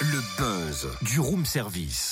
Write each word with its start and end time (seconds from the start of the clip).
Le 0.00 0.20
buzz 0.38 0.88
du 1.02 1.18
room 1.18 1.44
service. 1.44 2.10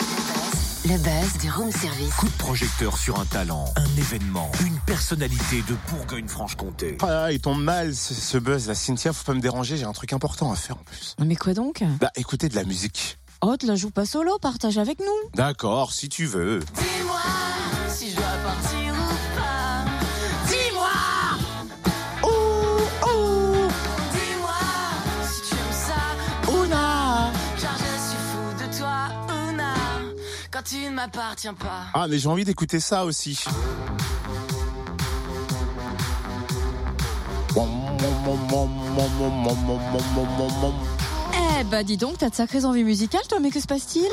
Le 0.85 0.99
buzz 0.99 1.39
du 1.41 1.49
room 1.53 1.71
service. 1.71 2.13
Coup 2.15 2.27
de 2.27 2.33
projecteur 2.33 2.99
sur 2.99 3.21
un 3.21 3.27
talent, 3.27 3.67
un 3.77 3.97
événement, 3.97 4.51
une 4.67 4.77
personnalité 4.81 5.63
de 5.69 5.77
Bourgogne-Franche-Comté. 5.91 6.99
Ah 7.03 7.07
là, 7.07 7.33
il 7.33 7.41
tombe 7.41 7.63
mal 7.63 7.95
ce, 7.95 8.13
ce 8.13 8.39
buzz 8.39 8.67
là, 8.67 8.75
Cynthia, 8.75 9.13
faut 9.13 9.23
pas 9.25 9.35
me 9.35 9.41
déranger, 9.41 9.77
j'ai 9.77 9.85
un 9.85 9.93
truc 9.93 10.13
important 10.13 10.51
à 10.51 10.57
faire 10.57 10.79
en 10.79 10.83
plus. 10.85 11.15
Mais 11.25 11.37
quoi 11.37 11.55
donc? 11.55 11.85
Bah 12.01 12.11
écoutez 12.17 12.49
de 12.49 12.57
la 12.57 12.65
musique. 12.65 13.19
Oh, 13.43 13.57
tu 13.57 13.67
la 13.67 13.77
joues 13.77 13.91
pas 13.91 14.05
solo, 14.05 14.37
partage 14.39 14.79
avec 14.79 14.99
nous. 14.99 15.31
D'accord, 15.35 15.93
si 15.93 16.09
tu 16.09 16.27
veux. 16.27 16.61
Quand 30.51 30.63
tu 30.65 30.79
ne 30.79 30.91
m'appartiens 30.91 31.55
pas. 31.55 31.85
Ah 31.95 32.09
mais 32.09 32.19
j'ai 32.19 32.29
envie 32.29 32.45
d'écouter 32.45 32.81
ça 32.81 33.05
aussi. 33.05 33.45
Eh 41.61 41.65
bah 41.65 41.85
dis 41.85 41.97
donc, 41.97 42.19
t'as 42.19 42.31
de 42.31 42.35
sacrées 42.35 42.65
envies 42.65 42.83
musicales 42.83 43.23
toi, 43.29 43.39
mais 43.39 43.51
que 43.51 43.61
se 43.61 43.67
passe-t-il? 43.67 44.11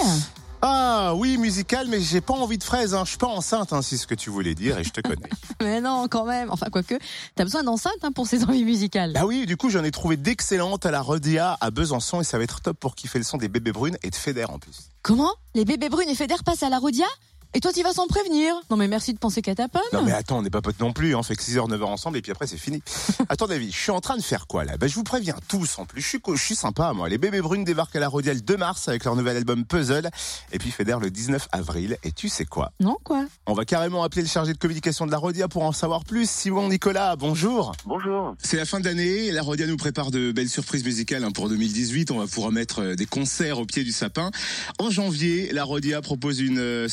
Ah 0.70 1.16
oui, 1.16 1.38
musical, 1.38 1.88
mais 1.88 2.02
j'ai 2.02 2.20
pas 2.20 2.34
envie 2.34 2.58
de 2.58 2.64
fraises, 2.64 2.94
hein. 2.94 3.04
je 3.06 3.12
suis 3.12 3.18
pas 3.18 3.28
enceinte, 3.28 3.72
hein, 3.72 3.82
c'est 3.82 3.96
ce 3.96 4.06
que 4.06 4.16
tu 4.16 4.30
voulais 4.30 4.54
dire 4.54 4.78
et 4.78 4.84
je 4.84 4.90
te 4.90 5.00
connais. 5.00 5.30
Mais 5.62 5.80
non, 5.80 6.10
quand 6.10 6.26
même. 6.26 6.52
Enfin, 6.52 6.66
quoique, 6.70 6.96
t'as 7.36 7.46
besoin 7.46 7.64
d'enceinte 7.64 7.94
hein, 8.04 8.12
pour 8.12 8.28
ces 8.28 8.44
envies 8.44 8.66
musicales. 8.66 9.14
Ah 9.16 9.26
oui, 9.26 9.46
du 9.46 9.56
coup 9.56 9.70
j'en 9.70 9.86
ai 9.86 9.92
trouvé 9.92 10.18
d'excellentes 10.18 10.86
à 10.86 10.92
la 10.92 11.00
Rodia 11.00 11.58
à 11.62 11.72
Besançon 11.72 12.20
et 12.20 12.26
ça 12.26 12.38
va 12.38 12.44
être 12.44 12.60
top 12.60 12.78
pour 12.82 12.96
kiffer 12.96 13.18
le 13.18 13.24
son 13.24 13.38
des 13.38 13.48
bébés 13.48 13.72
brunes 13.72 13.98
et 14.04 14.10
de 14.10 14.16
Feder 14.16 14.44
en 14.50 14.60
plus. 14.60 14.90
Comment? 15.04 15.32
Les 15.56 15.64
bébés 15.64 15.88
brunes 15.88 16.10
et 16.10 16.16
Feder 16.16 16.36
passent 16.46 16.64
à 16.64 16.70
la 16.70 16.80
Rodia? 16.80 17.06
Et 17.54 17.60
toi, 17.60 17.72
tu 17.74 17.82
vas 17.82 17.94
sans 17.94 18.08
prévenir 18.08 18.54
Non 18.70 18.78
mais 18.78 18.88
merci 18.88 19.14
de 19.14 19.18
penser 19.18 19.42
qu'à 19.42 19.56
ta 19.56 19.68
pomme. 19.68 19.82
Non 19.94 20.04
mais 20.04 20.12
attends, 20.12 20.40
on 20.40 20.42
n'est 20.42 20.50
pas 20.50 20.62
potes 20.62 20.80
non 20.80 20.94
plus, 20.94 21.16
hein. 21.16 21.20
on 21.20 21.24
fait 21.24 21.36
que 21.36 21.42
6h, 21.42 21.70
9h 21.70 21.84
ensemble 21.86 22.18
et 22.18 22.22
puis 22.22 22.32
après 22.32 22.46
c'est 22.46 22.58
fini. 22.58 22.84
À 23.30 23.36
ton 23.36 23.48
avis, 23.48 23.72
je 23.72 23.78
suis 23.78 23.92
en 23.92 24.02
train 24.02 24.18
de 24.18 24.22
faire 24.22 24.48
quoi 24.48 24.64
là? 24.64 24.78
Bah, 24.78 24.88
Je 24.88 24.96
vous 24.96 25.04
préviens 25.04 25.36
tous 25.48 25.80
en 25.80 25.86
plus, 25.86 26.02
je 26.02 26.08
suis, 26.08 26.20
je 26.36 26.42
suis 26.42 26.56
sympa 26.56 26.94
moi. 26.94 27.10
Les 27.10 27.18
bébés 27.18 27.42
brunes 27.42 27.64
débarquent 27.64 27.96
à 27.96 28.00
la 28.00 28.10
Rodia 28.10 28.34
le 28.34 28.42
2 28.42 28.58
mars 28.58 28.88
avec 28.90 29.06
leur 29.06 29.16
nouvel 29.16 29.38
album 29.38 29.66
Puzzle 29.66 30.10
et 30.52 30.60
puis 30.60 30.72
Feder 30.72 30.98
le 31.02 31.10
19 31.10 31.48
avril. 31.52 31.98
Et 32.04 32.12
tu 32.12 32.30
sais 32.30 32.46
quoi? 32.46 32.72
Non, 32.80 32.98
quoi? 33.04 33.26
On 33.46 33.54
va 33.54 33.66
carrément 33.66 34.04
appeler 34.04 34.22
le 34.24 34.28
chargé 34.28 34.54
de 34.54 34.58
communication 34.58 35.06
de 35.06 35.12
la 35.12 35.18
Rodia 35.18 35.48
pour 35.48 35.64
en 35.64 35.72
savoir 35.72 36.04
plus. 36.04 36.30
Simon 36.30 36.68
Nicolas, 36.70 37.16
bonjour. 37.16 37.72
Bonjour. 37.86 38.36
C'est 38.44 38.58
la 38.58 38.66
fin 38.66 38.80
de 38.80 38.86
l'année, 38.86 39.32
la 39.32 39.42
Rodia 39.42 39.66
nous 39.68 39.78
prépare 39.78 40.12
de 40.12 40.32
belles 40.32 40.50
surprises 40.50 40.84
musicales 40.84 41.24
hein, 41.24 41.32
pour 41.32 41.50
2018. 41.50 42.12
On 42.12 42.20
va 42.20 42.28
pouvoir 42.28 42.52
mettre 42.52 42.82
euh, 42.82 42.96
des 42.96 43.06
concerts 43.06 43.60
au 43.60 43.66
pied 43.66 43.84
du 43.84 43.92
sapin. 43.92 44.32
En 44.80 44.90
janvier, 44.92 45.52
la 45.54 45.64
Rodia 45.64 46.02
propose 46.02 46.40
une 46.40 46.60
euh, 46.60 46.88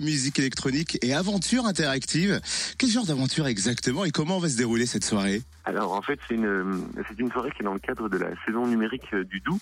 musique 0.00 0.38
électronique 0.38 0.98
et 1.02 1.12
aventure 1.14 1.66
interactive. 1.66 2.40
Quel 2.78 2.90
genre 2.90 3.06
d'aventure 3.06 3.46
exactement 3.46 4.04
et 4.04 4.10
comment 4.10 4.38
va 4.38 4.48
se 4.48 4.56
dérouler 4.56 4.86
cette 4.86 5.04
soirée? 5.04 5.42
Alors 5.64 5.92
en 5.92 6.02
fait 6.02 6.18
c'est 6.28 6.34
une 6.34 6.84
c'est 7.08 7.18
une 7.18 7.30
soirée 7.32 7.50
qui 7.50 7.62
est 7.62 7.64
dans 7.64 7.74
le 7.74 7.80
cadre 7.80 8.08
de 8.08 8.18
la 8.18 8.30
saison 8.46 8.66
numérique 8.66 9.12
euh, 9.12 9.24
du 9.24 9.40
Doubs 9.40 9.58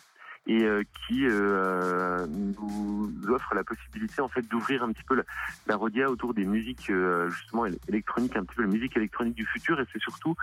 et 0.49 0.65
euh, 0.65 0.83
qui 1.07 1.27
euh, 1.27 2.27
nous 2.27 3.13
offre 3.29 3.55
la 3.55 3.63
possibilité 3.65 4.21
en 4.23 4.29
fait 4.29 4.43
d'ouvrir 4.43 4.83
un 4.83 4.93
petit 4.93 5.05
peu 5.05 5.15
la, 5.15 5.23
la 5.67 5.77
Rodia 5.77 6.11
autour 6.11 6.35
des 6.35 6.45
musiques 6.45 6.91
euh, 6.91 7.29
justement 7.31 7.67
éle- 7.67 7.79
électroniques, 7.89 8.35
un 8.37 8.45
petit 8.45 8.57
peu 8.57 8.63
la 8.63 8.69
musique 8.69 8.97
électronique 8.97 9.35
du 9.35 9.47
futur 9.47 9.79
et 9.81 9.85
c'est 9.93 10.01
surtout 10.01 10.35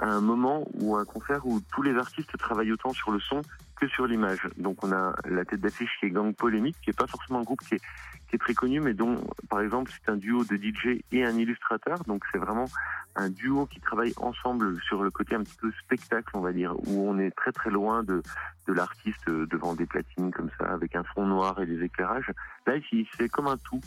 un 0.00 0.20
moment 0.20 0.66
ou 0.74 0.96
un 0.96 1.04
concert 1.04 1.46
où 1.46 1.60
tous 1.72 1.82
les 1.82 1.96
artistes 1.96 2.36
travaillent 2.36 2.72
autant 2.72 2.92
sur 2.92 3.12
le 3.12 3.20
son 3.20 3.40
que 3.76 3.86
sur 3.88 4.06
l'image. 4.06 4.48
Donc 4.58 4.84
on 4.84 4.92
a 4.92 5.14
la 5.28 5.44
tête 5.44 5.60
d'affiche 5.60 5.90
qui 6.00 6.06
est 6.06 6.10
Gang 6.10 6.34
Polémique, 6.34 6.76
qui 6.82 6.90
est 6.90 6.98
pas 6.98 7.06
forcément 7.06 7.38
un 7.40 7.44
groupe 7.44 7.60
qui 7.60 7.76
est, 7.76 7.80
qui 8.28 8.36
est 8.36 8.38
très 8.38 8.54
connu, 8.54 8.80
mais 8.80 8.94
dont 8.94 9.16
par 9.48 9.60
exemple 9.60 9.90
c'est 9.94 10.10
un 10.10 10.16
duo 10.16 10.44
de 10.44 10.56
DJ 10.56 11.00
et 11.12 11.24
un 11.24 11.36
illustrateur. 11.36 12.02
Donc 12.04 12.24
c'est 12.32 12.38
vraiment 12.38 12.66
un 13.14 13.30
duo 13.30 13.66
qui 13.66 13.80
travaille 13.80 14.12
ensemble 14.16 14.80
sur 14.82 15.02
le 15.02 15.10
côté 15.10 15.34
un 15.34 15.42
petit 15.42 15.56
peu 15.60 15.70
spectacle, 15.84 16.30
on 16.34 16.40
va 16.40 16.52
dire, 16.52 16.74
où 16.86 17.08
on 17.08 17.18
est 17.18 17.30
très 17.32 17.52
très 17.52 17.70
loin 17.70 18.02
de, 18.02 18.22
de 18.66 18.72
l'artiste 18.72 19.28
euh, 19.28 19.46
devant 19.46 19.74
des 19.74 19.86
platines 19.86 20.30
comme 20.32 20.50
ça, 20.58 20.66
avec 20.66 20.96
un 20.96 21.04
fond 21.04 21.26
noir 21.26 21.60
et 21.60 21.66
des 21.66 21.82
éclairages. 21.82 22.32
Là, 22.66 22.76
ici, 22.76 23.06
c'est 23.16 23.28
comme 23.28 23.46
un 23.48 23.58
tout. 23.58 23.80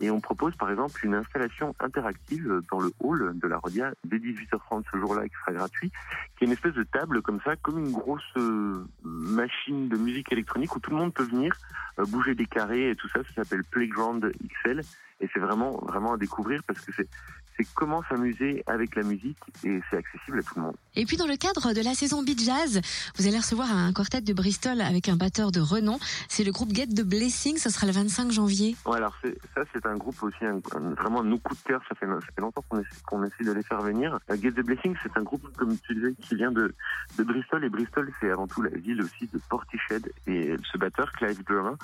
Et 0.00 0.10
on 0.10 0.20
propose 0.20 0.54
par 0.54 0.70
exemple 0.70 1.04
une 1.04 1.14
installation 1.14 1.74
interactive 1.80 2.60
dans 2.70 2.80
le 2.80 2.92
hall 3.00 3.36
de 3.36 3.48
la 3.48 3.58
Rodia 3.58 3.92
dès 4.04 4.18
18h30 4.18 4.84
ce 4.92 4.96
jour-là 4.96 5.28
qui 5.28 5.34
sera 5.34 5.52
gratuit, 5.52 5.90
qui 6.36 6.44
est 6.44 6.46
une 6.46 6.52
espèce 6.52 6.74
de 6.74 6.84
table 6.84 7.20
comme 7.20 7.40
ça, 7.40 7.56
comme 7.56 7.78
une 7.78 7.90
grosse 7.90 8.22
euh, 8.36 8.86
machine 9.02 9.88
de 9.88 9.96
musique 9.96 10.30
électronique 10.30 10.74
où 10.76 10.78
tout 10.78 10.90
le 10.90 10.96
monde 10.98 11.12
peut 11.12 11.24
venir 11.24 11.52
euh, 11.98 12.04
bouger 12.06 12.36
des 12.36 12.46
carrés 12.46 12.90
et 12.90 12.94
tout 12.94 13.08
ça. 13.08 13.24
Ça 13.24 13.42
s'appelle 13.42 13.64
Playground 13.64 14.32
XL 14.62 14.82
et 15.20 15.28
c'est 15.32 15.40
vraiment 15.40 15.72
vraiment 15.78 16.12
à 16.12 16.16
découvrir 16.16 16.62
parce 16.62 16.80
que 16.80 16.92
c'est 16.92 17.08
c'est 17.58 17.66
comment 17.74 18.02
s'amuser 18.08 18.62
avec 18.66 18.94
la 18.94 19.02
musique 19.02 19.36
et 19.64 19.80
c'est 19.90 19.96
accessible 19.96 20.38
à 20.38 20.42
tout 20.42 20.54
le 20.56 20.62
monde. 20.62 20.76
Et 20.94 21.04
puis 21.06 21.16
dans 21.16 21.26
le 21.26 21.36
cadre 21.36 21.72
de 21.74 21.80
la 21.82 21.94
saison 21.94 22.22
Beat 22.22 22.40
Jazz, 22.42 22.80
vous 23.16 23.26
allez 23.26 23.36
recevoir 23.38 23.70
un 23.72 23.92
quartet 23.92 24.20
de 24.20 24.32
Bristol 24.32 24.80
avec 24.80 25.08
un 25.08 25.16
batteur 25.16 25.50
de 25.52 25.60
renom. 25.60 25.98
C'est 26.28 26.44
le 26.44 26.52
groupe 26.52 26.72
Get 26.74 26.86
the 26.88 27.02
Blessing, 27.02 27.56
ça 27.56 27.70
sera 27.70 27.86
le 27.86 27.92
25 27.92 28.30
janvier. 28.30 28.76
Ouais, 28.86 28.96
alors 28.96 29.16
ça 29.54 29.62
c'est 29.72 29.84
un 29.86 29.96
groupe 29.96 30.22
aussi 30.22 30.44
un, 30.44 30.60
un- 30.76 30.94
vraiment 30.94 31.22
nos 31.24 31.38
coups 31.38 31.60
de 31.62 31.68
cœur. 31.68 31.82
Ça 31.88 31.94
fait, 31.94 32.06
ça 32.06 32.20
fait 32.34 32.40
longtemps 32.40 32.64
qu'on 32.68 32.78
essaie, 32.80 32.88
qu'on 33.06 33.24
essaie 33.24 33.44
de 33.44 33.52
les 33.52 33.62
faire 33.62 33.80
venir. 33.82 34.18
Euh, 34.30 34.36
Get 34.40 34.52
the 34.52 34.60
Blessing, 34.64 34.94
c'est 35.02 35.16
un 35.16 35.22
groupe 35.22 35.42
comme 35.56 35.76
tu 35.78 35.94
disais 35.94 36.14
qui 36.22 36.36
vient 36.36 36.52
de, 36.52 36.74
de 37.18 37.24
Bristol 37.24 37.64
et 37.64 37.68
Bristol 37.68 38.10
c'est 38.20 38.30
avant 38.30 38.46
tout 38.46 38.62
la 38.62 38.70
ville 38.70 39.02
aussi 39.02 39.26
de 39.32 39.38
Portiched 39.48 40.12
et 40.26 40.54
ce 40.72 40.78
batteur 40.78 41.10
Clive 41.12 41.42
Drummer 41.44 41.74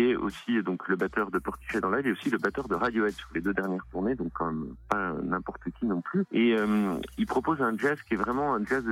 qui 0.00 0.10
est 0.10 0.16
aussi 0.16 0.62
donc 0.62 0.88
le 0.88 0.96
batteur 0.96 1.30
de 1.30 1.38
Portiched 1.38 1.84
en 1.84 1.90
live 1.90 2.06
et 2.06 2.12
aussi 2.12 2.30
le 2.30 2.38
batteur 2.38 2.68
de 2.68 2.74
Radiohead 2.74 3.12
sur 3.12 3.28
les 3.34 3.40
deux 3.40 3.52
dernières 3.52 3.84
tournées 3.90 4.14
donc 4.14 4.28
quand 4.32 4.46
même 4.46 4.74
pas 4.88 5.12
n'importe 5.22 5.62
qui 5.78 5.86
non 5.86 6.00
plus. 6.00 6.24
Et 6.32 6.54
euh, 6.56 6.94
il 7.18 7.26
propose 7.26 7.60
un 7.60 7.76
jazz 7.76 7.98
qui 8.02 8.14
est 8.14 8.16
vraiment 8.16 8.54
un 8.54 8.64
jazz 8.64 8.84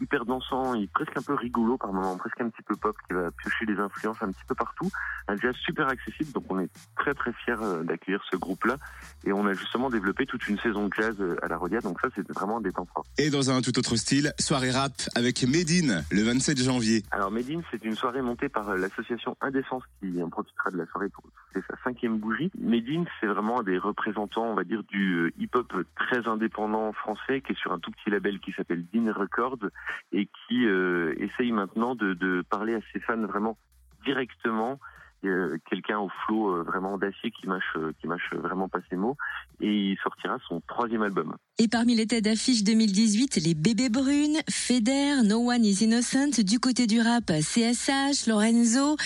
hyper 0.00 0.24
dansant, 0.24 0.74
il 0.74 0.84
est 0.84 0.92
presque 0.92 1.16
un 1.16 1.22
peu 1.22 1.34
rigolo 1.34 1.76
par 1.76 1.92
moments, 1.92 2.16
presque 2.16 2.40
un 2.40 2.48
petit 2.48 2.62
peu 2.62 2.76
pop 2.76 2.96
qui 3.06 3.14
va 3.14 3.30
piocher 3.30 3.66
des 3.66 3.78
influences 3.78 4.22
un 4.22 4.32
petit 4.32 4.44
peu 4.46 4.54
partout, 4.54 4.90
un 5.28 5.36
jazz 5.36 5.54
super 5.64 5.88
accessible 5.88 6.32
donc 6.32 6.44
on 6.50 6.60
est 6.60 6.70
très 6.96 7.14
très 7.14 7.32
fiers 7.32 7.54
euh, 7.60 7.82
d'accueillir 7.82 8.22
ce 8.30 8.36
groupe-là 8.36 8.76
et 9.24 9.32
on 9.32 9.46
a 9.46 9.52
justement 9.52 9.90
développé 9.90 10.26
toute 10.26 10.46
une 10.48 10.58
saison 10.58 10.88
de 10.88 10.94
jazz 10.94 11.14
euh, 11.20 11.36
à 11.42 11.48
la 11.48 11.56
Rodia 11.56 11.80
donc 11.80 12.00
ça 12.00 12.08
c'est 12.14 12.26
vraiment 12.32 12.60
des 12.60 12.72
temps 12.72 12.86
forts. 12.92 13.04
Et 13.18 13.30
dans 13.30 13.50
un 13.50 13.60
tout 13.60 13.78
autre 13.78 13.96
style, 13.96 14.32
soirée 14.38 14.70
rap 14.70 14.92
avec 15.14 15.42
Medine 15.42 16.04
le 16.10 16.22
27 16.22 16.58
janvier. 16.62 17.02
Alors 17.10 17.30
Medine 17.30 17.62
c'est 17.70 17.84
une 17.84 17.94
soirée 17.94 18.22
montée 18.22 18.48
par 18.48 18.70
euh, 18.70 18.76
l'association 18.76 19.36
Indécence 19.40 19.82
qui 20.00 20.22
en 20.22 20.30
profitera 20.30 20.70
de 20.70 20.78
la 20.78 20.86
soirée 20.86 21.08
pour 21.08 21.24
c'est 21.52 21.64
sa 21.66 21.76
cinquième 21.84 22.18
bougie. 22.18 22.50
Medine 22.58 23.06
c'est 23.20 23.26
vraiment 23.26 23.60
un 23.60 23.62
des 23.62 23.78
représentants 23.78 24.44
on 24.44 24.54
va 24.54 24.64
dire 24.64 24.82
du 24.84 25.14
euh, 25.14 25.32
hip-hop 25.38 25.72
très 25.96 26.26
indépendant 26.28 26.92
français 26.92 27.40
qui 27.40 27.52
est 27.52 27.58
sur 27.58 27.72
un 27.72 27.78
tout 27.78 27.90
petit 27.90 28.10
label 28.10 28.40
qui 28.40 28.52
s'appelle 28.52 28.84
Dean 28.92 29.12
Records 29.12 29.70
et 30.12 30.26
qui 30.26 30.66
euh, 30.66 31.14
essaye 31.18 31.52
maintenant 31.52 31.94
de, 31.94 32.14
de 32.14 32.42
parler 32.48 32.74
à 32.74 32.80
ses 32.92 33.00
fans 33.00 33.16
vraiment 33.26 33.56
directement 34.04 34.78
euh, 35.24 35.58
quelqu'un 35.68 35.98
au 35.98 36.08
flow 36.24 36.56
euh, 36.56 36.62
vraiment 36.62 36.98
d'acier 36.98 37.30
qui 37.30 37.46
mâche 37.46 37.74
euh, 37.76 37.92
qui 38.00 38.06
mâche 38.06 38.32
vraiment 38.34 38.68
pas 38.68 38.78
ses 38.88 38.96
mots 38.96 39.16
et 39.60 39.90
il 39.90 39.98
sortira 39.98 40.38
son 40.48 40.60
troisième 40.66 41.02
album. 41.02 41.36
Et 41.58 41.66
parmi 41.66 41.96
les 41.96 42.06
têtes 42.06 42.24
d'affiche 42.24 42.62
2018, 42.62 43.36
les 43.44 43.54
bébés 43.54 43.88
brunes, 43.88 44.38
Feder, 44.48 45.22
No 45.24 45.50
One 45.50 45.64
is 45.64 45.82
Innocent, 45.82 46.42
du 46.44 46.60
côté 46.60 46.86
du 46.86 47.00
rap, 47.00 47.26
CSH, 47.26 48.28
Lorenzo. 48.28 48.96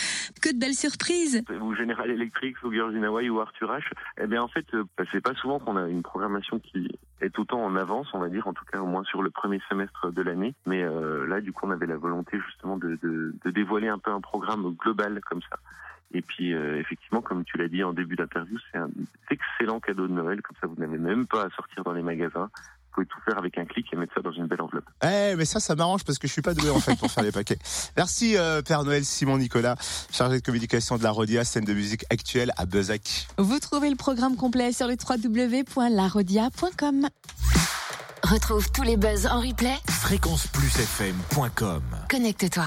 Que 0.42 0.52
de 0.52 0.58
belles 0.58 0.74
surprises 0.74 1.42
ou 1.60 1.74
General 1.74 2.10
Electric 2.10 2.62
ou 2.62 2.72
Girls 2.72 2.94
in 2.96 3.02
Hawaii 3.04 3.30
ou 3.30 3.40
Arthur 3.40 3.70
H, 3.70 3.84
eh 4.20 4.26
bien 4.26 4.42
en 4.42 4.48
fait, 4.48 4.66
euh, 4.74 4.84
bah, 4.98 5.04
c'est 5.12 5.20
pas 5.20 5.34
souvent 5.34 5.58
qu'on 5.58 5.76
a 5.76 5.88
une 5.88 6.02
programmation 6.02 6.58
qui 6.58 6.88
est 7.20 7.38
autant 7.38 7.64
en 7.64 7.76
avance, 7.76 8.08
on 8.12 8.18
va 8.18 8.28
dire, 8.28 8.46
en 8.46 8.52
tout 8.52 8.64
cas 8.70 8.80
au 8.80 8.86
moins 8.86 9.04
sur 9.04 9.22
le 9.22 9.30
premier 9.30 9.60
semestre 9.68 10.12
de 10.12 10.22
l'année. 10.22 10.54
Mais 10.66 10.82
euh, 10.82 11.26
là, 11.26 11.40
du 11.40 11.52
coup, 11.52 11.66
on 11.66 11.70
avait 11.70 11.86
la 11.86 11.96
volonté 11.96 12.38
justement 12.46 12.76
de, 12.76 12.98
de, 13.02 13.34
de 13.44 13.50
dévoiler 13.50 13.88
un 13.88 13.98
peu 13.98 14.10
un 14.10 14.20
programme 14.20 14.74
global 14.74 15.20
comme 15.28 15.40
ça. 15.42 15.56
Et 16.14 16.22
puis, 16.22 16.52
euh, 16.52 16.78
effectivement, 16.78 17.22
comme 17.22 17.44
tu 17.44 17.56
l'as 17.56 17.68
dit 17.68 17.82
en 17.82 17.92
début 17.92 18.16
d'interview, 18.16 18.58
c'est 18.70 18.78
un 18.78 18.90
excellent 19.30 19.80
cadeau 19.80 20.06
de 20.06 20.12
Noël. 20.12 20.42
Comme 20.42 20.56
ça, 20.60 20.66
vous 20.66 20.76
n'avez 20.78 20.98
même 20.98 21.26
pas 21.26 21.44
à 21.44 21.50
sortir 21.50 21.84
dans 21.84 21.92
les 21.92 22.02
magasins. 22.02 22.50
Vous 22.94 22.96
pouvez 22.96 23.06
tout 23.06 23.20
faire 23.24 23.38
avec 23.38 23.56
un 23.56 23.64
clic 23.64 23.86
et 23.90 23.96
mettre 23.96 24.12
ça 24.12 24.20
dans 24.20 24.32
une 24.32 24.46
belle 24.46 24.60
enveloppe. 24.60 24.84
Eh, 25.02 25.34
mais 25.36 25.46
ça, 25.46 25.60
ça 25.60 25.74
m'arrange 25.74 26.04
parce 26.04 26.18
que 26.18 26.28
je 26.28 26.32
suis 26.32 26.42
pas 26.42 26.52
doué 26.52 26.68
en 26.68 26.78
fait 26.78 26.94
pour 26.98 27.10
faire 27.10 27.24
les 27.24 27.32
paquets. 27.32 27.56
Merci 27.96 28.36
euh, 28.36 28.60
Père 28.60 28.84
Noël 28.84 29.02
Simon 29.02 29.38
Nicolas, 29.38 29.76
chargé 30.12 30.38
de 30.38 30.44
communication 30.44 30.98
de 30.98 31.02
la 31.02 31.10
Rodia, 31.10 31.42
scène 31.44 31.64
de 31.64 31.72
musique 31.72 32.04
actuelle 32.10 32.52
à 32.58 32.66
Bezac. 32.66 33.28
Vous 33.38 33.58
trouvez 33.60 33.88
le 33.88 33.96
programme 33.96 34.36
complet 34.36 34.72
sur 34.72 34.88
le 34.88 34.96
www.larodia.com. 34.96 37.08
Retrouve 38.24 38.70
tous 38.72 38.82
les 38.82 38.98
buzz 38.98 39.26
en 39.26 39.40
replay. 39.40 39.74
Fréquenceplusfm.com 39.88 41.82
Connecte-toi. 42.10 42.66